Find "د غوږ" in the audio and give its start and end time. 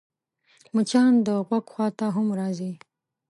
1.25-1.65